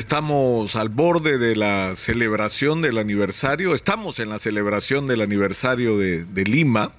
Estamos 0.00 0.76
al 0.76 0.88
borde 0.88 1.36
de 1.36 1.54
la 1.54 1.94
celebración 1.94 2.80
del 2.80 2.96
aniversario, 2.96 3.74
estamos 3.74 4.18
en 4.18 4.30
la 4.30 4.38
celebración 4.38 5.06
del 5.06 5.20
aniversario 5.20 5.98
de, 5.98 6.44
Lima. 6.46 6.94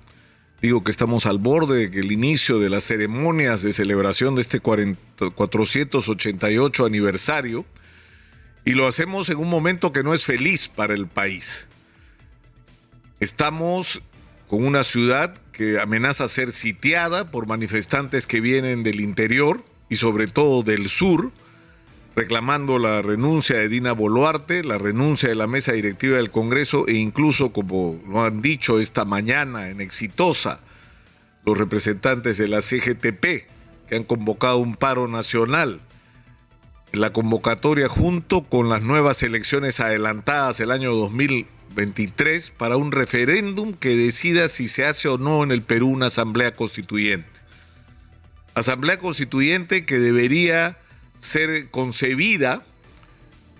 Digo 0.62 0.84
que 0.84 0.92
estamos 0.92 1.26
al 1.26 1.40
borde 1.40 1.90
del 1.90 2.12
inicio 2.12 2.60
de 2.60 2.70
las 2.70 2.84
ceremonias 2.84 3.64
de 3.64 3.74
celebración 3.74 4.36
de 4.36 4.42
este 4.42 4.60
40, 4.60 5.32
488 5.34 6.86
aniversario 6.86 7.66
y 8.66 8.73
lo 8.73 8.86
hacemos 8.86 9.29
en 9.29 9.39
un 9.39 9.49
momento 9.49 9.91
que 9.91 10.04
no 10.04 10.13
es 10.13 10.23
feliz 10.23 10.68
para 10.68 10.93
el 10.93 11.07
país. 11.07 11.68
Estamos 13.20 14.04
con 14.47 14.63
una 14.63 14.83
ciudad 14.83 15.33
que 15.54 15.79
amenaza 15.79 16.27
ser 16.27 16.52
sitiada 16.52 17.31
por 17.31 17.47
manifestantes 17.47 18.27
que 18.27 18.41
vienen 18.41 18.83
del 18.83 18.99
interior 19.02 19.65
y 19.89 19.95
sobre 19.95 20.27
todo 20.27 20.61
del 20.61 20.88
sur, 20.88 21.31
reclamando 22.16 22.78
la 22.78 23.02
renuncia 23.02 23.57
de 23.57 23.70
Dina 23.70 23.93
Boluarte, 23.93 24.64
la 24.64 24.78
renuncia 24.78 25.29
de 25.29 25.36
la 25.36 25.47
mesa 25.47 25.71
directiva 25.71 26.18
del 26.18 26.32
Congreso 26.32 26.87
e 26.87 26.93
incluso, 26.93 27.54
como 27.54 28.01
lo 28.07 28.24
han 28.24 28.42
dicho 28.42 28.79
esta 28.79 29.06
mañana 29.06 29.70
en 29.70 29.82
Exitosa, 29.82 30.60
los 31.46 31.57
representantes 31.57 32.38
de 32.38 32.47
la 32.47 32.61
CGTP, 32.61 33.47
que 33.88 33.95
han 33.95 34.03
convocado 34.03 34.58
un 34.58 34.75
paro 34.75 35.08
nacional. 35.08 35.80
La 36.92 37.14
convocatoria 37.14 37.88
junto 37.88 38.44
con 38.44 38.67
las 38.67 38.81
nuevas 38.81 39.23
elecciones 39.23 39.80
adelantadas 39.80 40.59
el 40.59 40.72
año 40.72 40.94
2023 40.94 42.52
para 42.52 42.75
un 42.75 42.92
referéndum 42.92 43.73
que 43.73 43.95
decida 43.95 44.50
si 44.50 44.67
se 44.67 44.86
hace 44.86 45.08
o 45.08 45.17
no 45.17 45.44
en 45.44 45.52
el 45.52 45.62
Perú 45.62 45.89
una 45.89 46.08
asamblea 46.08 46.53
constituyente. 46.53 47.28
Asamblea 48.53 48.98
constituyente 48.98 49.86
que 49.86 50.00
debería 50.00 50.78
ser 51.22 51.70
concebida 51.70 52.66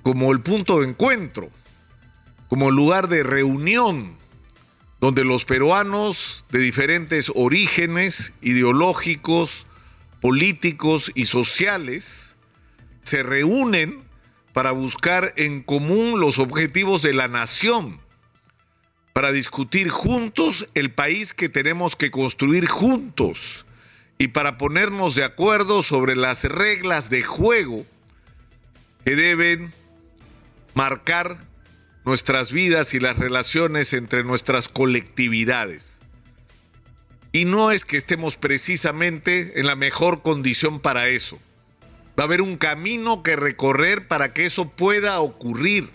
como 0.04 0.32
el 0.32 0.42
punto 0.42 0.80
de 0.80 0.90
encuentro, 0.90 1.50
como 2.50 2.72
lugar 2.72 3.08
de 3.08 3.24
reunión, 3.24 4.18
donde 5.00 5.24
los 5.24 5.46
peruanos 5.46 6.44
de 6.50 6.60
diferentes 6.60 7.32
orígenes 7.34 8.34
ideológicos, 8.42 9.68
políticos 10.20 11.12
y 11.16 11.26
sociales 11.26 12.36
se 13.02 13.24
reúnen 13.24 14.04
para 14.54 14.72
buscar 14.72 15.32
en 15.38 15.62
común 15.62 16.20
los 16.20 16.40
objetivos 16.40 17.04
de 17.04 17.14
la 17.14 17.28
nación, 17.28 18.02
para 19.14 19.32
discutir 19.32 19.90
juntos 19.90 20.66
el 20.74 20.92
país 20.92 21.34
que 21.34 21.48
tenemos 21.48 21.96
que 21.96 22.12
construir 22.12 22.68
juntos 22.68 23.66
y 24.22 24.28
para 24.28 24.60
ponernos 24.60 25.16
de 25.16 25.24
acuerdo 25.24 25.82
sobre 25.82 26.16
las 26.16 26.44
reglas 26.44 27.10
de 27.10 27.24
juego 27.24 27.88
que 29.04 29.16
deben 29.16 29.74
marcar 30.76 31.40
nuestras 32.06 32.52
vidas 32.52 32.94
y 32.94 33.00
las 33.00 33.18
relaciones 33.18 33.94
entre 33.94 34.24
nuestras 34.24 34.70
colectividades. 34.70 35.98
Y 37.32 37.46
no 37.46 37.72
es 37.72 37.84
que 37.84 37.98
estemos 37.98 38.38
precisamente 38.38 39.60
en 39.60 39.66
la 39.66 39.76
mejor 39.76 40.22
condición 40.22 40.82
para 40.82 41.08
eso. 41.08 41.40
Va 42.10 42.26
a 42.26 42.28
haber 42.28 42.44
un 42.44 42.58
camino 42.58 43.24
que 43.24 43.36
recorrer 43.36 44.08
para 44.08 44.34
que 44.34 44.46
eso 44.46 44.70
pueda 44.70 45.20
ocurrir, 45.20 45.90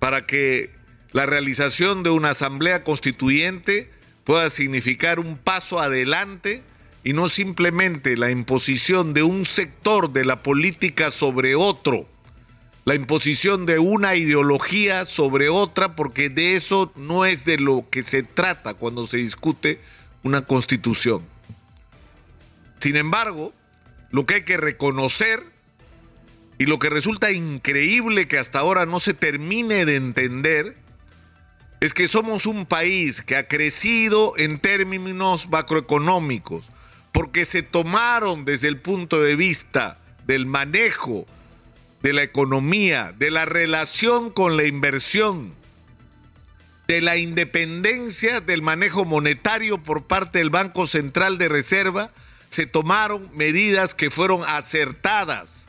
para 0.00 0.26
que 0.26 0.72
la 1.12 1.26
realización 1.26 2.02
de 2.02 2.10
una 2.10 2.30
asamblea 2.30 2.82
constituyente 2.82 3.92
pueda 4.24 4.50
significar 4.50 5.20
un 5.20 5.38
paso 5.38 5.78
adelante 5.78 6.64
y 7.04 7.12
no 7.12 7.28
simplemente 7.28 8.16
la 8.16 8.30
imposición 8.30 9.14
de 9.14 9.22
un 9.22 9.44
sector 9.44 10.12
de 10.12 10.24
la 10.24 10.42
política 10.42 11.10
sobre 11.10 11.54
otro, 11.54 12.06
la 12.84 12.94
imposición 12.94 13.66
de 13.66 13.78
una 13.78 14.16
ideología 14.16 15.04
sobre 15.04 15.48
otra, 15.48 15.94
porque 15.94 16.28
de 16.28 16.54
eso 16.54 16.92
no 16.96 17.24
es 17.24 17.44
de 17.44 17.58
lo 17.58 17.86
que 17.90 18.02
se 18.02 18.22
trata 18.22 18.74
cuando 18.74 19.06
se 19.06 19.18
discute 19.18 19.80
una 20.22 20.42
constitución. 20.42 21.22
Sin 22.78 22.96
embargo, 22.96 23.52
lo 24.10 24.26
que 24.26 24.34
hay 24.34 24.44
que 24.44 24.56
reconocer 24.56 25.40
y 26.58 26.66
lo 26.66 26.78
que 26.78 26.90
resulta 26.90 27.32
increíble 27.32 28.28
que 28.28 28.38
hasta 28.38 28.60
ahora 28.60 28.86
no 28.86 29.00
se 29.00 29.14
termine 29.14 29.84
de 29.84 29.96
entender 29.96 30.76
es 31.80 31.94
que 31.94 32.06
somos 32.06 32.46
un 32.46 32.66
país 32.66 33.22
que 33.22 33.36
ha 33.36 33.48
crecido 33.48 34.34
en 34.36 34.58
términos 34.58 35.48
macroeconómicos, 35.48 36.70
porque 37.22 37.44
se 37.44 37.62
tomaron 37.62 38.44
desde 38.44 38.66
el 38.66 38.78
punto 38.78 39.20
de 39.22 39.36
vista 39.36 40.00
del 40.26 40.44
manejo 40.44 41.24
de 42.02 42.12
la 42.12 42.24
economía, 42.24 43.14
de 43.16 43.30
la 43.30 43.44
relación 43.44 44.28
con 44.28 44.56
la 44.56 44.64
inversión, 44.64 45.54
de 46.88 47.00
la 47.00 47.16
independencia 47.16 48.40
del 48.40 48.60
manejo 48.60 49.04
monetario 49.04 49.80
por 49.80 50.08
parte 50.08 50.40
del 50.40 50.50
Banco 50.50 50.88
Central 50.88 51.38
de 51.38 51.48
Reserva, 51.48 52.10
se 52.48 52.66
tomaron 52.66 53.30
medidas 53.36 53.94
que 53.94 54.10
fueron 54.10 54.40
acertadas 54.48 55.68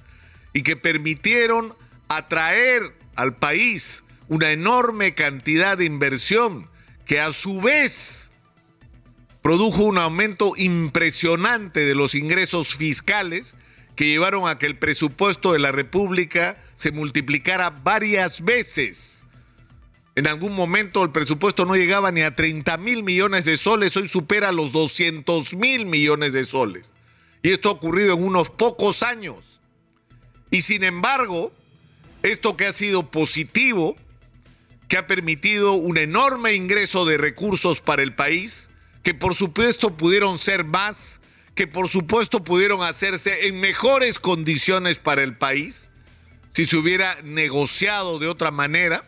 y 0.53 0.63
que 0.63 0.75
permitieron 0.75 1.75
atraer 2.07 2.97
al 3.15 3.35
país 3.35 4.03
una 4.27 4.49
enorme 4.49 5.13
cantidad 5.13 5.77
de 5.77 5.85
inversión 5.85 6.67
que 7.05 7.19
a 7.19 7.31
su 7.31 7.61
vez 7.61 8.22
produjo 9.43 9.83
un 9.83 9.97
aumento 9.97 10.53
impresionante 10.57 11.81
de 11.81 11.93
los 11.93 12.15
ingresos 12.15 12.75
fiscales 12.75 13.55
que 13.95 14.07
llevaron 14.07 14.47
a 14.47 14.57
que 14.57 14.65
el 14.65 14.79
presupuesto 14.79 15.51
de 15.51 15.59
la 15.59 15.71
República 15.71 16.57
se 16.73 16.91
multiplicara 16.91 17.69
varias 17.69 18.43
veces. 18.43 19.25
En 20.15 20.27
algún 20.27 20.53
momento 20.53 21.03
el 21.03 21.11
presupuesto 21.11 21.65
no 21.65 21.75
llegaba 21.75 22.11
ni 22.11 22.21
a 22.21 22.33
30 22.33 22.77
mil 22.77 23.03
millones 23.03 23.43
de 23.45 23.57
soles, 23.57 23.97
hoy 23.97 24.07
supera 24.07 24.51
los 24.53 24.71
200 24.71 25.55
mil 25.55 25.85
millones 25.87 26.31
de 26.31 26.45
soles. 26.45 26.93
Y 27.41 27.49
esto 27.49 27.67
ha 27.67 27.73
ocurrido 27.73 28.15
en 28.15 28.23
unos 28.23 28.49
pocos 28.49 29.03
años. 29.03 29.59
Y 30.51 30.61
sin 30.61 30.85
embargo, 30.85 31.51
esto 32.21 32.55
que 32.55 32.67
ha 32.67 32.73
sido 32.73 33.11
positivo, 33.11 33.97
que 34.87 34.97
ha 34.97 35.05
permitido 35.05 35.73
un 35.73 35.97
enorme 35.97 36.53
ingreso 36.53 37.05
de 37.05 37.17
recursos 37.17 37.81
para 37.81 38.03
el 38.03 38.15
país, 38.15 38.69
que 39.03 39.13
por 39.13 39.35
supuesto 39.35 39.95
pudieron 39.95 40.37
ser 40.37 40.63
más, 40.63 41.19
que 41.55 41.67
por 41.67 41.89
supuesto 41.89 42.43
pudieron 42.43 42.81
hacerse 42.81 43.47
en 43.47 43.59
mejores 43.59 44.17
condiciones 44.17 44.97
para 44.97 45.21
el 45.21 45.37
país, 45.37 45.89
si 46.49 46.65
se 46.65 46.77
hubiera 46.77 47.15
negociado 47.23 48.17
de 48.17 48.27
otra 48.27 48.49
manera. 48.49 49.03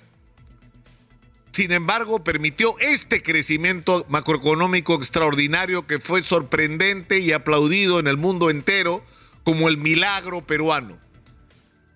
Sin 1.52 1.72
embargo, 1.72 2.24
permitió 2.24 2.76
este 2.80 3.24
crecimiento 3.24 4.06
macroeconómico 4.10 4.96
extraordinario 4.96 5.88
que 5.88 6.00
fue 6.00 6.22
sorprendente 6.22 7.20
y 7.20 7.32
aplaudido 7.32 8.00
en 8.00 8.08
el 8.08 8.18
mundo 8.18 8.50
entero 8.50 9.04
como 9.46 9.70
el 9.70 9.78
milagro 9.78 10.46
peruano. 10.46 10.98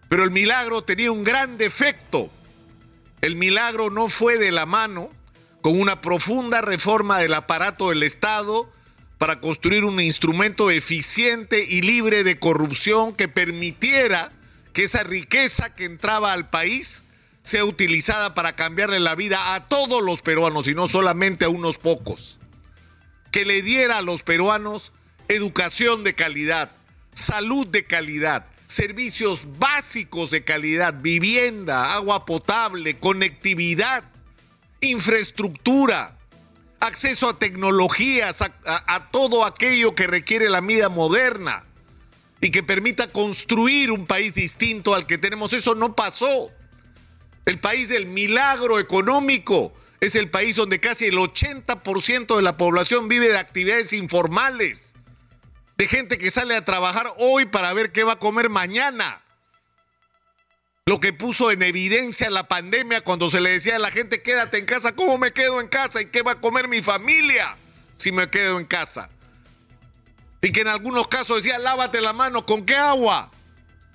Pero 0.07 0.23
el 0.23 0.31
milagro 0.31 0.81
tenía 0.83 1.11
un 1.11 1.25
gran 1.25 1.57
defecto. 1.57 2.31
El 3.21 3.35
milagro 3.35 3.89
no 3.89 4.07
fue 4.07 4.37
de 4.37 4.51
la 4.51 4.65
mano 4.65 5.11
con 5.61 5.79
una 5.79 6.01
profunda 6.01 6.61
reforma 6.61 7.19
del 7.19 7.33
aparato 7.33 7.89
del 7.89 8.03
Estado 8.03 8.71
para 9.17 9.41
construir 9.41 9.83
un 9.83 9.99
instrumento 9.99 10.71
eficiente 10.71 11.65
y 11.67 11.81
libre 11.81 12.23
de 12.23 12.39
corrupción 12.39 13.13
que 13.13 13.27
permitiera 13.27 14.31
que 14.73 14.83
esa 14.83 15.03
riqueza 15.03 15.75
que 15.75 15.85
entraba 15.85 16.31
al 16.31 16.49
país 16.49 17.03
sea 17.43 17.65
utilizada 17.65 18.33
para 18.33 18.55
cambiarle 18.55 18.99
la 18.99 19.15
vida 19.15 19.55
a 19.55 19.67
todos 19.67 20.01
los 20.01 20.21
peruanos 20.21 20.67
y 20.67 20.75
no 20.75 20.87
solamente 20.87 21.45
a 21.45 21.49
unos 21.49 21.77
pocos. 21.77 22.39
Que 23.31 23.45
le 23.45 23.61
diera 23.61 23.97
a 23.97 24.01
los 24.01 24.23
peruanos 24.23 24.93
educación 25.27 26.03
de 26.03 26.15
calidad, 26.15 26.71
salud 27.11 27.67
de 27.67 27.85
calidad, 27.85 28.45
servicios 28.67 29.41
básicos 29.59 30.31
de 30.31 30.43
calidad, 30.43 30.93
vivienda, 31.01 31.93
agua 31.93 32.25
potable, 32.25 32.97
conectividad 32.99 34.05
infraestructura, 34.81 36.17
acceso 36.79 37.29
a 37.29 37.37
tecnologías, 37.37 38.41
a, 38.41 39.09
todo 39.11 39.45
aquello 39.45 39.95
que 39.95 40.07
requiere 40.07 40.49
la 40.49 40.61
vida 40.61 40.89
moderna 40.89 41.65
y 42.41 42.51
que 42.51 42.63
permita 42.63 43.07
construir 43.07 43.91
un 43.91 44.05
país 44.05 44.33
distinto 44.33 44.95
al 44.95 45.05
que 45.05 45.17
tenemos. 45.17 45.51
Eso 45.53 45.75
no 45.75 45.95
pasó. 45.95 46.51
El 47.45 47.59
país 47.59 47.89
del 47.89 48.05
milagro 48.05 48.79
económico 48.79 49.73
es 49.99 50.15
el 50.15 50.29
país 50.29 50.55
donde 50.55 50.79
casi 50.79 51.05
el 51.05 51.15
80% 51.15 52.35
de 52.35 52.41
la 52.41 52.55
población 52.55 53.07
vive 53.07 53.27
de 53.27 53.37
actividades 53.37 53.91
informales, 53.91 54.93
de 55.77 55.87
gente 55.87 56.17
que 56.17 56.31
sale 56.31 56.55
a 56.55 56.63
trabajar 56.63 57.07
hoy 57.17 57.45
para 57.45 57.73
ver 57.73 57.91
qué 57.91 58.03
va 58.03 58.13
a 58.13 58.19
comer 58.19 58.49
mañana 58.49 59.21
lo 60.89 60.99
que 60.99 61.13
puso 61.13 61.51
en 61.51 61.61
evidencia 61.61 62.31
la 62.31 62.47
pandemia 62.47 63.01
cuando 63.01 63.29
se 63.29 63.39
le 63.39 63.51
decía 63.51 63.75
a 63.75 63.79
la 63.79 63.91
gente 63.91 64.23
quédate 64.23 64.57
en 64.57 64.65
casa, 64.65 64.95
¿cómo 64.95 65.19
me 65.19 65.31
quedo 65.31 65.61
en 65.61 65.67
casa? 65.67 66.01
¿Y 66.01 66.07
qué 66.07 66.23
va 66.23 66.31
a 66.31 66.41
comer 66.41 66.67
mi 66.67 66.81
familia 66.81 67.55
si 67.93 68.11
me 68.11 68.27
quedo 68.31 68.57
en 68.57 68.65
casa? 68.65 69.07
Y 70.41 70.51
que 70.51 70.61
en 70.61 70.67
algunos 70.67 71.07
casos 71.07 71.43
decía 71.43 71.59
lávate 71.59 72.01
la 72.01 72.11
mano, 72.13 72.43
¿con 72.43 72.65
qué 72.65 72.75
agua? 72.75 73.29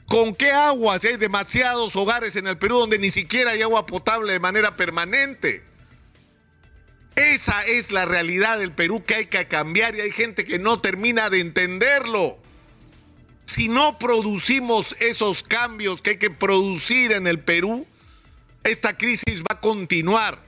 ¿Con 0.07 0.37
qué 0.37 0.53
agua? 0.53 0.97
Si 1.01 1.09
hay 1.09 1.17
demasiados 1.17 1.97
hogares 1.97 2.37
en 2.37 2.47
el 2.47 2.59
Perú 2.59 2.79
donde 2.79 3.01
ni 3.01 3.11
siquiera 3.11 3.51
hay 3.51 3.63
agua 3.63 3.87
potable 3.87 4.33
de 4.33 4.39
manera 4.39 4.77
permanente. 4.77 5.65
Esa 7.17 7.61
es 7.63 7.91
la 7.91 8.05
realidad 8.05 8.57
del 8.57 8.71
Perú 8.71 9.03
que 9.05 9.17
hay 9.17 9.27
que 9.27 9.49
cambiar 9.49 9.97
y 9.97 10.01
hay 10.01 10.13
gente 10.13 10.45
que 10.45 10.61
no 10.61 10.79
termina 10.81 11.29
de 11.29 11.41
entenderlo. 11.41 12.39
Si 13.55 13.69
no 13.69 14.01
producimos 14.01 14.97
esos 14.99 15.45
cambios 15.45 16.03
que 16.03 16.11
hay 16.11 16.17
que 16.17 16.29
producir 16.29 17.13
en 17.13 17.29
el 17.29 17.39
Perú, 17.39 17.87
esta 18.65 18.99
crisis 18.99 19.43
va 19.43 19.55
a 19.55 19.61
continuar. 19.61 20.43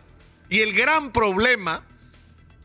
Y 0.50 0.58
el 0.58 0.73
gran 0.73 1.12
problema 1.12 1.85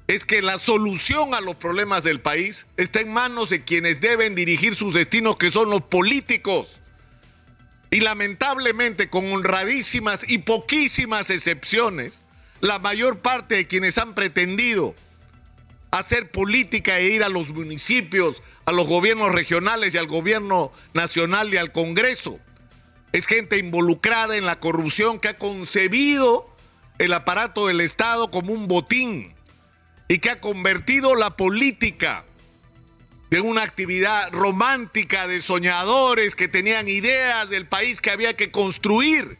es 0.08 0.26
que 0.26 0.42
la 0.42 0.58
solución 0.58 1.36
a 1.36 1.42
los 1.42 1.58
problemas 1.58 2.04
del 2.04 2.22
país 2.22 2.66
está 2.76 3.02
en 3.02 3.14
manos 3.14 3.50
de 3.50 3.64
quienes 3.64 4.02
deben 4.02 4.34
dirigir 4.34 4.76
sus 4.76 4.96
destinos, 4.96 5.38
que 5.38 5.52
son 5.52 5.70
los 5.70 5.82
políticos. 5.82 6.82
Y 7.92 8.00
lamentablemente, 8.00 9.12
con 9.12 9.32
honradísimas 9.32 10.26
y 10.28 10.40
poquísimas 10.40 11.30
excepciones, 11.30 12.24
la 12.62 12.80
mayor 12.80 13.20
parte 13.20 13.58
de 13.58 13.68
quienes 13.68 14.00
han 14.00 14.16
pretendido 14.16 14.96
hacer 15.92 16.32
política 16.32 16.98
e 17.00 17.10
ir 17.10 17.24
a 17.24 17.30
los 17.30 17.50
municipios, 17.50 18.42
a 18.66 18.72
los 18.72 18.88
gobiernos 18.88 19.32
regionales 19.32 19.94
y 19.94 19.98
al 19.98 20.08
gobierno 20.08 20.72
nacional 20.94 21.54
y 21.54 21.58
al 21.58 21.72
Congreso, 21.72 22.40
es 23.12 23.28
gente 23.28 23.58
involucrada 23.58 24.38
en 24.38 24.46
la 24.46 24.60
corrupción 24.60 25.20
que 25.20 25.28
ha 25.28 25.38
concebido 25.38 26.50
el 26.98 27.14
aparato 27.14 27.68
del 27.68 27.82
Estado 27.82 28.32
como 28.32 28.54
un 28.54 28.68
botín 28.68 29.34
y 30.08 30.20
que 30.20 30.30
ha 30.30 30.40
convertido 30.40 31.16
la 31.16 31.36
política 31.36 32.26
de 33.30 33.42
una 33.42 33.64
actividad 33.64 34.30
romántica 34.32 35.26
de 35.26 35.42
soñadores 35.42 36.36
que 36.36 36.48
tenían 36.48 36.88
ideas 36.88 37.50
del 37.50 37.66
país 37.66 38.02
que 38.02 38.12
había 38.12 38.36
que 38.36 38.52
construir, 38.52 39.38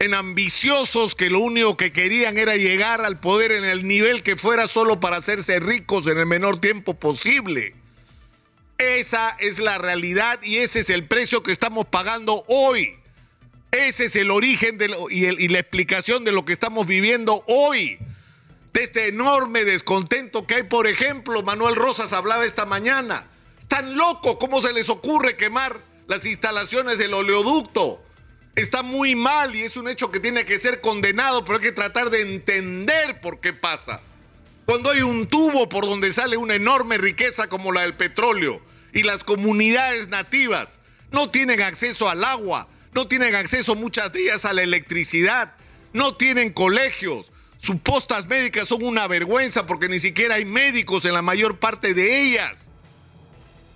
en 0.00 0.14
ambiciosos 0.14 1.14
que 1.14 1.28
lo 1.28 1.40
único 1.40 1.76
que 1.76 1.92
querían 1.92 2.38
era 2.38 2.56
llegar 2.56 3.04
al 3.04 3.20
poder 3.20 3.52
en 3.52 3.66
el 3.66 3.86
nivel 3.86 4.22
que 4.22 4.34
fuera 4.34 4.66
solo 4.66 4.98
para 4.98 5.18
hacerse 5.18 5.60
ricos 5.60 6.06
en 6.06 6.16
el 6.16 6.24
menor 6.24 6.58
tiempo 6.58 6.94
posible. 6.94 7.74
Esa 8.78 9.36
es 9.40 9.58
la 9.58 9.76
realidad 9.76 10.40
y 10.42 10.56
ese 10.56 10.80
es 10.80 10.88
el 10.88 11.06
precio 11.06 11.42
que 11.42 11.52
estamos 11.52 11.84
pagando 11.84 12.42
hoy. 12.48 12.94
Ese 13.72 14.06
es 14.06 14.16
el 14.16 14.30
origen 14.30 14.78
y, 15.10 15.26
y 15.26 15.48
la 15.48 15.58
explicación 15.58 16.24
de 16.24 16.32
lo 16.32 16.46
que 16.46 16.54
estamos 16.54 16.86
viviendo 16.86 17.44
hoy 17.46 17.98
de 18.72 18.84
este 18.84 19.08
enorme 19.08 19.66
descontento 19.66 20.46
que 20.46 20.54
hay. 20.54 20.62
Por 20.62 20.86
ejemplo, 20.86 21.42
Manuel 21.42 21.76
Rosas 21.76 22.14
hablaba 22.14 22.46
esta 22.46 22.64
mañana. 22.64 23.28
Tan 23.68 23.98
loco, 23.98 24.38
¿cómo 24.38 24.62
se 24.62 24.72
les 24.72 24.88
ocurre 24.88 25.36
quemar 25.36 25.78
las 26.06 26.24
instalaciones 26.24 26.96
del 26.96 27.12
oleoducto? 27.12 28.02
Está 28.60 28.82
muy 28.82 29.14
mal 29.14 29.56
y 29.56 29.62
es 29.62 29.78
un 29.78 29.88
hecho 29.88 30.10
que 30.10 30.20
tiene 30.20 30.44
que 30.44 30.58
ser 30.58 30.82
condenado, 30.82 31.46
pero 31.46 31.56
hay 31.56 31.64
que 31.64 31.72
tratar 31.72 32.10
de 32.10 32.20
entender 32.20 33.18
por 33.22 33.40
qué 33.40 33.54
pasa. 33.54 34.02
Cuando 34.66 34.90
hay 34.90 35.00
un 35.00 35.26
tubo 35.28 35.66
por 35.70 35.86
donde 35.86 36.12
sale 36.12 36.36
una 36.36 36.56
enorme 36.56 36.98
riqueza 36.98 37.48
como 37.48 37.72
la 37.72 37.80
del 37.80 37.94
petróleo 37.94 38.60
y 38.92 39.02
las 39.02 39.24
comunidades 39.24 40.08
nativas 40.08 40.78
no 41.10 41.30
tienen 41.30 41.62
acceso 41.62 42.10
al 42.10 42.22
agua, 42.22 42.68
no 42.92 43.08
tienen 43.08 43.34
acceso 43.34 43.76
muchas 43.76 44.12
de 44.12 44.30
a 44.30 44.52
la 44.52 44.62
electricidad, 44.62 45.54
no 45.94 46.16
tienen 46.16 46.52
colegios, 46.52 47.32
sus 47.56 47.76
postas 47.76 48.26
médicas 48.26 48.68
son 48.68 48.82
una 48.82 49.06
vergüenza 49.06 49.66
porque 49.66 49.88
ni 49.88 50.00
siquiera 50.00 50.34
hay 50.34 50.44
médicos 50.44 51.06
en 51.06 51.14
la 51.14 51.22
mayor 51.22 51.58
parte 51.58 51.94
de 51.94 52.24
ellas. 52.24 52.69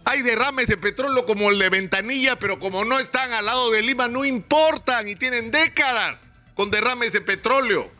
Hay 0.04 0.22
derrames 0.22 0.66
de 0.68 0.76
petróleo 0.76 1.24
como 1.24 1.50
el 1.50 1.58
de 1.58 1.70
Ventanilla, 1.70 2.38
pero 2.38 2.58
como 2.58 2.84
no 2.84 2.98
están 2.98 3.32
al 3.32 3.46
lado 3.46 3.70
de 3.70 3.82
Lima, 3.82 4.08
no 4.08 4.24
importan 4.24 5.08
y 5.08 5.16
tienen 5.16 5.50
décadas 5.50 6.30
con 6.54 6.70
derrames 6.70 7.12
de 7.12 7.20
petróleo. 7.20 7.90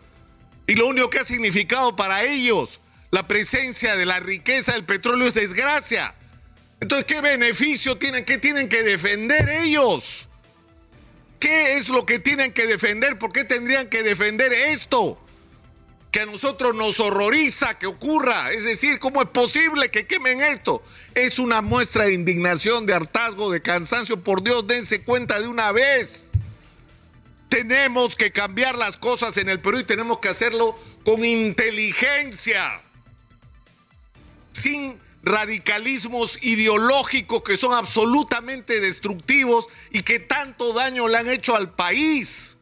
Y 0.67 0.75
lo 0.75 0.87
único 0.87 1.11
que 1.11 1.19
ha 1.19 1.25
significado 1.25 1.97
para 1.97 2.23
ellos 2.23 2.81
la 3.11 3.27
presencia 3.29 3.97
de 3.97 4.06
la 4.06 4.19
riqueza 4.21 4.73
del 4.73 4.85
petróleo 4.85 5.29
es 5.29 5.35
desgracia. 5.35 6.15
Entonces, 6.81 7.06
¿qué 7.06 7.21
beneficio 7.21 7.97
tienen? 7.97 8.25
¿Qué 8.25 8.39
tienen 8.39 8.69
que 8.69 8.83
defender 8.83 9.49
ellos? 9.49 10.29
¿Qué 11.39 11.77
es 11.77 11.89
lo 11.89 12.05
que 12.05 12.19
tienen 12.19 12.53
que 12.53 12.67
defender? 12.67 13.19
¿Por 13.19 13.33
qué 13.33 13.45
tendrían 13.45 13.89
que 13.89 14.03
defender 14.03 14.53
esto? 14.53 15.24
Que 16.14 16.20
a 16.20 16.26
nosotros 16.26 16.76
nos 16.76 17.00
horroriza 17.00 17.76
que 17.76 17.88
ocurra. 17.88 18.52
Es 18.52 18.62
decir, 18.62 19.00
¿cómo 19.00 19.20
es 19.20 19.28
posible 19.31 19.90
que 19.90 20.06
quemen 20.06 20.40
esto? 20.43 20.81
Es 21.12 21.40
una 21.40 21.61
muestra 21.61 22.05
de 22.05 22.12
indignación, 22.12 22.87
de 22.87 22.94
hartazgo, 22.94 23.50
de 23.50 23.61
cansancio. 23.61 24.22
Por 24.22 24.44
Dios, 24.44 24.64
dense 24.69 25.02
cuenta 25.02 25.40
de 25.40 25.49
una 25.49 25.72
vez. 25.72 26.31
Tenemos 27.49 28.14
que 28.14 28.31
cambiar 28.31 28.78
las 28.78 28.96
cosas 28.96 29.37
en 29.38 29.49
el 29.49 29.61
Perú 29.61 29.81
y 29.81 29.84
tenemos 29.84 30.19
que 30.19 30.28
hacerlo 30.28 30.78
con 31.05 31.25
inteligencia, 31.25 32.81
sin 34.52 35.00
radicalismos 35.25 36.38
ideológicos 36.43 37.43
que 37.43 37.56
son 37.56 37.72
absolutamente 37.72 38.78
destructivos 38.78 39.67
y 39.90 40.02
que 40.02 40.20
tanto 40.20 40.75
daño 40.75 41.08
le 41.08 41.17
han 41.17 41.28
hecho 41.28 41.56
al 41.56 41.75
país 41.75 42.56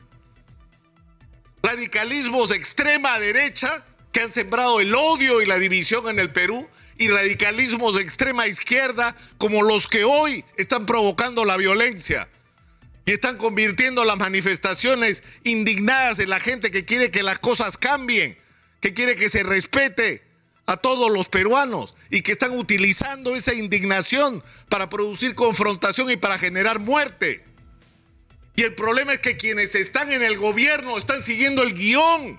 radicalismos 1.62 2.48
de 2.48 2.56
extrema 2.56 3.18
derecha 3.18 3.84
que 4.10 4.20
han 4.20 4.32
sembrado 4.32 4.80
el 4.80 4.94
odio 4.94 5.40
y 5.40 5.46
la 5.46 5.58
división 5.58 6.08
en 6.08 6.18
el 6.18 6.30
Perú 6.30 6.68
y 6.98 7.08
radicalismos 7.08 7.96
de 7.96 8.02
extrema 8.02 8.46
izquierda 8.46 9.16
como 9.38 9.62
los 9.62 9.88
que 9.88 10.04
hoy 10.04 10.44
están 10.56 10.86
provocando 10.86 11.44
la 11.44 11.56
violencia 11.56 12.28
y 13.04 13.12
están 13.12 13.36
convirtiendo 13.36 14.04
las 14.04 14.16
manifestaciones 14.16 15.22
indignadas 15.44 16.18
de 16.18 16.26
la 16.26 16.40
gente 16.40 16.70
que 16.70 16.84
quiere 16.84 17.10
que 17.10 17.22
las 17.22 17.38
cosas 17.38 17.78
cambien, 17.78 18.38
que 18.80 18.94
quiere 18.94 19.16
que 19.16 19.28
se 19.28 19.42
respete 19.42 20.22
a 20.66 20.76
todos 20.76 21.10
los 21.10 21.28
peruanos 21.28 21.96
y 22.10 22.22
que 22.22 22.32
están 22.32 22.56
utilizando 22.56 23.34
esa 23.34 23.54
indignación 23.54 24.44
para 24.68 24.88
producir 24.88 25.34
confrontación 25.34 26.10
y 26.10 26.16
para 26.16 26.38
generar 26.38 26.78
muerte. 26.78 27.44
Y 28.54 28.62
el 28.62 28.74
problema 28.74 29.14
es 29.14 29.18
que 29.18 29.36
quienes 29.36 29.74
están 29.74 30.12
en 30.12 30.22
el 30.22 30.36
gobierno 30.36 30.98
están 30.98 31.22
siguiendo 31.22 31.62
el 31.62 31.72
guion. 31.74 32.38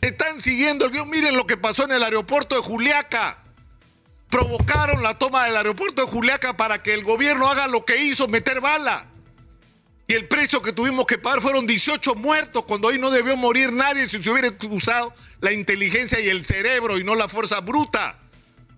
Están 0.00 0.40
siguiendo 0.40 0.84
el 0.84 0.92
guion. 0.92 1.08
Miren 1.08 1.36
lo 1.36 1.46
que 1.46 1.56
pasó 1.56 1.84
en 1.84 1.92
el 1.92 2.02
aeropuerto 2.02 2.54
de 2.54 2.60
Juliaca. 2.60 3.42
Provocaron 4.28 5.02
la 5.02 5.16
toma 5.16 5.44
del 5.44 5.56
aeropuerto 5.56 6.04
de 6.04 6.10
Juliaca 6.10 6.56
para 6.56 6.82
que 6.82 6.92
el 6.92 7.04
gobierno 7.04 7.48
haga 7.48 7.66
lo 7.66 7.84
que 7.84 8.04
hizo, 8.04 8.28
meter 8.28 8.60
bala. 8.60 9.08
Y 10.06 10.12
el 10.12 10.28
precio 10.28 10.60
que 10.60 10.72
tuvimos 10.72 11.06
que 11.06 11.16
pagar 11.16 11.40
fueron 11.40 11.66
18 11.66 12.14
muertos, 12.16 12.64
cuando 12.66 12.88
hoy 12.88 12.98
no 12.98 13.10
debió 13.10 13.38
morir 13.38 13.72
nadie 13.72 14.06
si 14.06 14.22
se 14.22 14.30
hubiera 14.30 14.52
usado 14.68 15.14
la 15.40 15.52
inteligencia 15.52 16.20
y 16.20 16.28
el 16.28 16.44
cerebro 16.44 16.98
y 16.98 17.04
no 17.04 17.14
la 17.14 17.26
fuerza 17.26 17.60
bruta. 17.60 18.18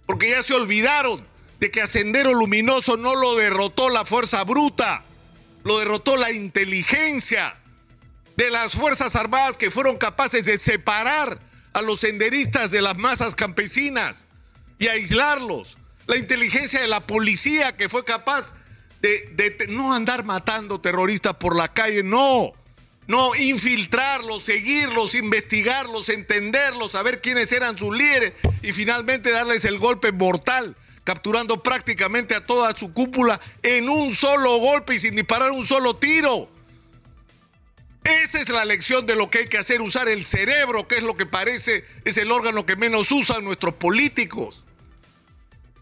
Porque 0.05 0.31
ya 0.31 0.45
se 0.45 0.55
olvidaron 0.55 1.27
de 1.59 1.71
que 1.73 1.83
a 1.83 1.89
Sendero 1.89 2.33
Luminoso 2.33 2.97
no 2.97 3.17
lo 3.17 3.35
derrotó 3.35 3.89
la 3.89 4.05
fuerza 4.05 4.45
bruta 4.45 5.05
lo 5.67 5.81
derrotó 5.81 6.17
la 6.17 6.31
inteligencia 6.31 7.59
de 8.37 8.51
las 8.51 8.75
Fuerzas 8.75 9.17
Armadas 9.17 9.59
que 9.59 9.73
fueron 9.73 9.97
capaces 9.97 10.45
de 10.45 10.61
separar 10.61 11.41
a 11.73 11.83
los 11.83 12.01
senderistas 12.01 12.71
de 12.71 12.83
las 12.83 12.97
masas 12.97 13.35
campesinas 13.35 14.29
y 14.79 14.87
aislarlos. 14.87 15.77
La 16.07 16.19
inteligencia 16.19 16.81
de 16.81 16.87
la 16.87 17.05
policía 17.05 17.77
que 17.77 17.89
fue 17.89 18.05
capaz 18.05 18.55
de, 19.03 19.67
no 19.69 19.93
andar 19.93 20.25
matando 20.25 20.81
terroristas 20.81 21.35
por 21.35 21.57
la 21.57 21.67
calle, 21.67 22.05
no. 22.05 22.53
No, 23.09 23.35
infiltrarlos, 23.35 24.45
seguirlos, 24.45 25.17
investigarlos, 25.17 26.11
entenderlos, 26.11 26.93
saber 26.93 27.21
quiénes 27.21 27.51
eran 27.51 27.77
sus 27.77 27.97
líderes 27.97 28.35
y 28.63 28.73
finalmente 28.73 29.33
darles 29.33 29.65
el 29.65 29.81
golpe 29.81 30.13
mortal 30.13 30.77
capturando 31.07 31.63
prácticamente 31.63 32.35
a 32.35 32.45
toda 32.45 32.77
su 32.77 32.93
cúpula 32.93 33.41
en 33.63 33.89
un 33.89 34.13
solo 34.13 34.59
golpe 34.59 34.97
y 34.97 34.99
sin 34.99 35.15
disparar 35.15 35.53
un 35.53 35.65
solo 35.65 35.97
tiro. 35.97 36.51
Esa 38.03 38.41
es 38.41 38.49
la 38.49 38.65
lección 38.65 39.07
de 39.07 39.15
lo 39.15 39.31
que 39.31 39.39
hay 39.39 39.47
que 39.47 39.57
hacer, 39.57 39.81
usar 39.81 40.09
el 40.09 40.25
cerebro, 40.25 40.87
que 40.89 40.97
es 40.97 41.05
lo 41.05 41.17
que 41.17 41.25
parece 41.25 41.85
es 42.05 42.17
el 42.17 42.33
órgano 42.33 42.67
que 42.67 42.75
menos 42.75 43.11
usan 43.13 43.45
nuestros 43.45 43.75
políticos. 43.75 44.65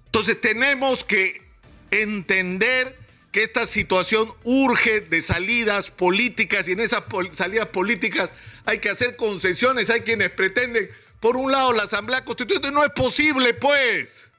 Entonces 0.06 0.38
tenemos 0.40 1.04
que 1.04 1.42
entender 1.90 2.98
que 3.32 3.42
esta 3.42 3.66
situación 3.66 4.32
urge 4.44 5.00
de 5.00 5.22
salidas 5.22 5.90
políticas 5.90 6.68
y 6.68 6.72
en 6.72 6.80
esas 6.80 7.02
salidas 7.32 7.68
políticas 7.68 8.30
hay 8.66 8.78
que 8.78 8.90
hacer 8.90 9.16
concesiones. 9.16 9.88
Hay 9.88 10.00
quienes 10.02 10.30
pretenden, 10.30 10.88
por 11.18 11.36
un 11.38 11.50
lado, 11.50 11.72
la 11.72 11.84
Asamblea 11.84 12.24
Constituyente. 12.24 12.70
No 12.70 12.84
es 12.84 12.90
posible, 12.90 13.54
pues. 13.54 14.30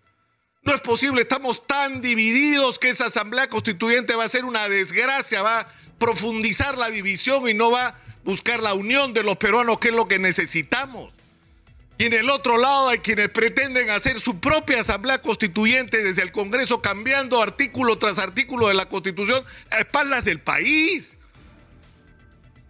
No 0.65 0.73
es 0.73 0.81
posible, 0.81 1.21
estamos 1.21 1.65
tan 1.67 2.01
divididos 2.01 2.79
que 2.79 2.89
esa 2.89 3.05
asamblea 3.05 3.47
constituyente 3.47 4.15
va 4.15 4.23
a 4.23 4.29
ser 4.29 4.45
una 4.45 4.67
desgracia, 4.67 5.43
va 5.43 5.59
a 5.59 5.67
profundizar 5.99 6.75
la 6.77 6.89
división 6.89 7.47
y 7.47 7.53
no 7.53 7.69
va 7.69 7.87
a 7.87 7.95
buscar 8.23 8.59
la 8.61 8.73
unión 8.73 9.13
de 9.13 9.21
los 9.21 9.37
peruanos, 9.37 9.77
que 9.77 9.89
es 9.89 9.93
lo 9.93 10.07
que 10.07 10.17
necesitamos. 10.17 11.13
Y 11.99 12.05
en 12.05 12.13
el 12.13 12.31
otro 12.31 12.57
lado 12.57 12.89
hay 12.89 12.97
quienes 12.97 13.29
pretenden 13.29 13.91
hacer 13.91 14.19
su 14.19 14.39
propia 14.39 14.81
asamblea 14.81 15.21
constituyente 15.21 16.03
desde 16.03 16.23
el 16.23 16.31
Congreso, 16.31 16.81
cambiando 16.81 17.41
artículo 17.41 17.97
tras 17.99 18.17
artículo 18.17 18.67
de 18.67 18.73
la 18.73 18.89
Constitución 18.89 19.41
a 19.69 19.77
espaldas 19.77 20.25
del 20.25 20.39
país. 20.39 21.19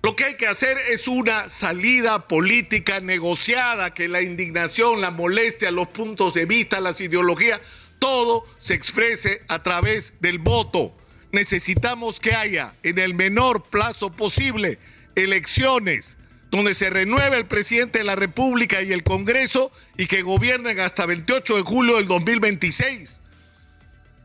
Lo 0.04 0.16
que 0.16 0.26
hay 0.26 0.36
que 0.36 0.46
hacer 0.46 0.78
es 0.92 1.08
una 1.08 1.50
salida 1.50 2.28
política 2.28 3.00
negociada, 3.00 3.94
que 3.94 4.08
la 4.08 4.22
indignación, 4.22 5.02
la 5.02 5.10
molestia, 5.10 5.72
los 5.72 5.88
puntos 5.88 6.36
de 6.36 6.46
vista, 6.46 6.80
las 6.80 7.02
ideologías, 7.02 7.60
todo 8.00 8.46
se 8.58 8.74
exprese 8.74 9.44
a 9.48 9.64
través 9.64 10.14
del 10.20 10.40
voto. 10.40 10.96
Necesitamos 11.32 12.20
que 12.20 12.34
haya 12.34 12.74
en 12.84 13.00
el 13.00 13.14
menor 13.14 13.64
plazo 13.64 14.12
posible 14.12 14.80
elecciones 15.16 16.18
donde 16.52 16.74
se 16.74 16.90
renueve 16.90 17.38
el 17.38 17.48
presidente 17.48 18.00
de 18.00 18.06
la 18.06 18.16
República 18.16 18.82
y 18.82 18.94
el 18.94 19.04
Congreso 19.04 19.72
y 19.98 20.08
que 20.08 20.22
gobiernen 20.22 20.80
hasta 20.80 21.06
28 21.06 21.58
de 21.58 21.62
julio 21.64 21.98
del 21.98 22.08
2026. 22.08 23.22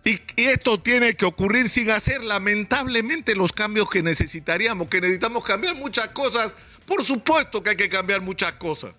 Y, 0.04 0.20
esto 0.36 0.80
tiene 0.80 1.14
que 1.14 1.26
ocurrir 1.26 1.68
sin 1.68 1.90
hacer 1.90 2.22
lamentablemente 2.24 3.34
los 3.34 3.52
cambios 3.52 3.90
que 3.90 4.02
necesitaríamos, 4.02 4.88
que 4.88 5.00
necesitamos 5.00 5.44
cambiar 5.44 5.76
muchas 5.76 6.08
cosas. 6.08 6.56
Por 6.86 7.04
supuesto 7.04 7.62
que 7.62 7.70
hay 7.70 7.76
que 7.76 7.88
cambiar 7.88 8.22
muchas 8.22 8.54
cosas, 8.54 8.92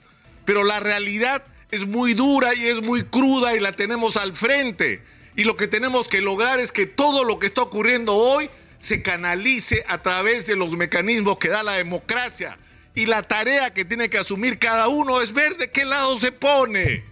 pero 0.46 0.64
la 0.64 0.80
realidad 0.80 1.44
es 1.72 1.88
muy 1.88 2.14
dura 2.14 2.54
y 2.54 2.68
es 2.68 2.82
muy 2.82 3.04
cruda 3.04 3.56
y 3.56 3.60
la 3.60 3.72
tenemos 3.72 4.18
al 4.18 4.34
frente. 4.34 5.04
Y 5.36 5.46
lo 5.46 5.56
que 5.56 5.68
tenemos 5.68 6.08
que 6.08 6.22
lograr 6.22 6.60
es 6.60 6.72
que 6.72 6.86
todo 6.86 7.24
lo 7.24 7.40
que 7.40 7.48
está 7.48 7.62
ocurriendo 7.62 8.16
hoy 8.16 8.50
se 8.78 9.02
canalice 9.02 9.84
a 9.88 10.02
través 10.02 10.48
de 10.48 10.56
los 10.56 10.76
mecanismos 10.76 11.38
que 11.38 11.50
da 11.50 11.64
la 11.64 11.74
democracia. 11.74 12.58
Y 12.94 13.06
la 13.06 13.24
tarea 13.24 13.74
que 13.74 13.86
tiene 13.86 14.10
que 14.10 14.18
asumir 14.18 14.60
cada 14.60 14.90
uno 14.90 15.22
es 15.22 15.34
ver 15.34 15.56
de 15.56 15.72
qué 15.72 15.86
lado 15.86 16.20
se 16.20 16.32
pone, 16.34 17.06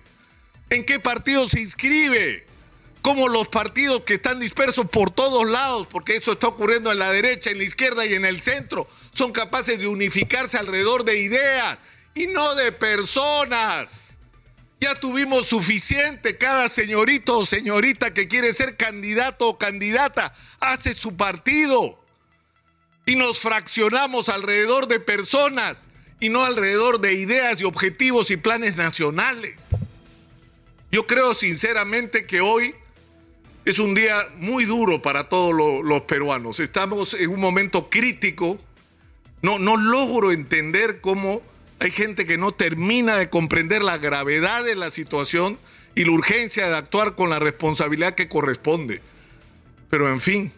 en 0.70 0.86
qué 0.86 1.00
partido 1.00 1.48
se 1.48 1.62
inscribe 1.62 2.46
como 3.02 3.30
los 3.30 3.48
partidos 3.48 4.02
que 4.02 4.16
están 4.16 4.40
dispersos 4.40 4.88
por 4.90 5.12
todos 5.12 5.50
lados, 5.50 5.88
porque 5.90 6.18
eso 6.18 6.34
está 6.34 6.48
ocurriendo 6.48 6.92
en 6.92 7.00
la 7.00 7.12
derecha, 7.12 7.50
en 7.50 7.58
la 7.58 7.64
izquierda 7.64 8.06
y 8.06 8.14
en 8.14 8.26
el 8.26 8.42
centro, 8.42 8.88
son 9.12 9.32
capaces 9.32 9.80
de 9.80 9.88
unificarse 9.88 10.58
alrededor 10.58 11.06
de 11.06 11.18
ideas 11.18 11.80
y 12.14 12.28
no 12.28 12.56
de 12.56 12.72
personas. 12.72 14.09
Ya 14.82 14.96
tuvimos 14.96 15.48
suficiente, 15.48 16.38
cada 16.38 16.70
señorito 16.70 17.40
o 17.40 17.46
señorita 17.46 18.14
que 18.14 18.28
quiere 18.28 18.54
ser 18.54 18.78
candidato 18.78 19.50
o 19.50 19.58
candidata 19.58 20.34
hace 20.62 20.94
su 20.94 21.18
partido 21.18 22.00
y 23.06 23.16
nos 23.16 23.40
fraccionamos 23.40 24.30
alrededor 24.30 24.88
de 24.88 25.00
personas 25.02 25.88
y 26.22 26.30
no 26.30 26.46
alrededor 26.46 27.02
de 27.02 27.14
ideas 27.14 27.60
y 27.60 27.66
objetivos 27.66 28.32
y 28.32 28.38
planes 28.38 28.78
nacionales. 28.78 29.66
Yo 30.92 31.06
creo 31.06 31.34
sinceramente 31.34 32.26
que 32.26 32.40
hoy 32.40 32.74
es 33.66 33.80
un 33.80 33.94
día 33.94 34.18
muy 34.38 34.66
duro 34.66 35.02
para 35.02 35.26
todos 35.26 35.54
los, 35.84 36.02
peruanos. 36.02 36.60
Estamos 36.60 37.14
en 37.14 37.30
un 37.30 37.40
momento 37.40 37.90
crítico. 37.90 38.58
No, 39.42 39.60
no 39.60 39.78
logro 39.78 40.32
entender 40.32 41.02
cómo 41.02 41.42
hay 41.80 41.92
gente 41.92 42.26
que 42.26 42.38
no 42.38 42.52
termina 42.52 43.16
de 43.16 43.30
comprender 43.30 43.82
la 43.82 43.98
gravedad 43.98 44.64
de 44.64 44.76
la 44.76 44.90
situación 44.90 45.58
y 45.96 46.06
la 46.06 46.12
urgencia 46.12 46.68
de 46.68 46.76
actuar 46.76 47.16
con 47.16 47.30
la 47.30 47.40
responsabilidad 47.40 48.16
que 48.16 48.28
corresponde. 48.28 49.02
Pero 49.90 50.10
en 50.10 50.20
fin, 50.20 50.52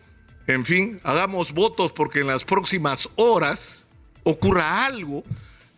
en 0.48 0.66
fin, 0.66 1.00
hagamos 1.04 1.54
votos 1.54 1.92
porque 1.92 2.20
en 2.20 2.28
las 2.28 2.44
próximas 2.44 3.10
horas 3.16 3.86
ocurra 4.24 4.86
algo 4.86 5.24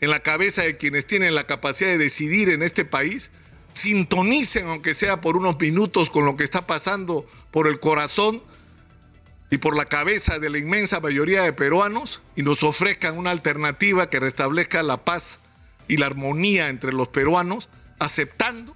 en 0.01 0.09
la 0.09 0.21
cabeza 0.21 0.63
de 0.63 0.77
quienes 0.77 1.05
tienen 1.05 1.35
la 1.35 1.45
capacidad 1.45 1.89
de 1.89 1.97
decidir 1.97 2.49
en 2.49 2.63
este 2.63 2.85
país 2.85 3.31
sintonicen, 3.73 4.67
aunque 4.67 4.93
sea 4.93 5.21
por 5.21 5.37
unos 5.37 5.59
minutos, 5.59 6.09
con 6.09 6.25
lo 6.25 6.35
que 6.35 6.43
está 6.43 6.65
pasando 6.67 7.27
por 7.51 7.67
el 7.67 7.79
corazón 7.79 8.41
y 9.53 9.59
por 9.59 9.77
la 9.77 9.85
cabeza 9.85 10.39
de 10.39 10.49
la 10.49 10.57
inmensa 10.57 10.99
mayoría 10.99 11.43
de 11.43 11.53
peruanos 11.53 12.23
y 12.35 12.41
nos 12.41 12.63
ofrezcan 12.63 13.19
una 13.19 13.29
alternativa 13.29 14.09
que 14.09 14.19
restablezca 14.19 14.81
la 14.81 15.05
paz 15.05 15.41
y 15.87 15.97
la 15.97 16.07
armonía 16.07 16.69
entre 16.69 16.91
los 16.91 17.09
peruanos, 17.09 17.69
aceptando 17.99 18.75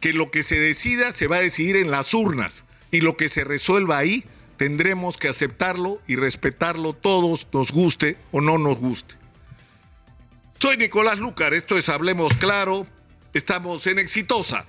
que 0.00 0.12
lo 0.12 0.32
que 0.32 0.42
se 0.42 0.58
decida 0.58 1.12
se 1.12 1.28
va 1.28 1.36
a 1.36 1.42
decidir 1.42 1.76
en 1.76 1.92
las 1.92 2.12
urnas 2.12 2.64
y 2.90 3.02
lo 3.02 3.16
que 3.16 3.28
se 3.28 3.44
resuelva 3.44 3.98
ahí 3.98 4.24
tendremos 4.56 5.16
que 5.16 5.28
aceptarlo 5.28 6.02
y 6.08 6.16
respetarlo 6.16 6.92
todos, 6.92 7.46
nos 7.52 7.70
guste 7.70 8.18
o 8.32 8.40
no 8.40 8.58
nos 8.58 8.78
guste. 8.78 9.14
Soy 10.58 10.76
Nicolás 10.76 11.20
Lucar, 11.20 11.54
esto 11.54 11.78
es 11.78 11.88
Hablemos 11.88 12.34
Claro, 12.34 12.84
Estamos 13.32 13.86
en 13.86 14.00
Exitosa 14.00 14.66